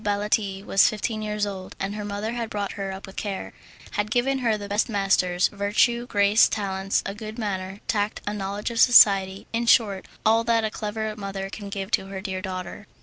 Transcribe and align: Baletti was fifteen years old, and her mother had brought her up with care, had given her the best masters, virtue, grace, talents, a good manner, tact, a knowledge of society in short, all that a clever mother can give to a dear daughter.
Baletti 0.03 0.63
was 0.65 0.87
fifteen 0.89 1.21
years 1.21 1.45
old, 1.45 1.75
and 1.79 1.93
her 1.93 2.03
mother 2.03 2.31
had 2.33 2.49
brought 2.49 2.71
her 2.71 2.91
up 2.91 3.05
with 3.05 3.15
care, 3.15 3.53
had 3.91 4.09
given 4.09 4.39
her 4.39 4.57
the 4.57 4.67
best 4.67 4.89
masters, 4.89 5.47
virtue, 5.49 6.07
grace, 6.07 6.49
talents, 6.49 7.03
a 7.05 7.13
good 7.13 7.37
manner, 7.37 7.81
tact, 7.87 8.19
a 8.25 8.33
knowledge 8.33 8.71
of 8.71 8.79
society 8.79 9.45
in 9.53 9.67
short, 9.67 10.07
all 10.25 10.43
that 10.43 10.63
a 10.65 10.71
clever 10.71 11.15
mother 11.15 11.51
can 11.51 11.69
give 11.69 11.91
to 11.91 12.11
a 12.15 12.19
dear 12.19 12.41
daughter. 12.41 12.87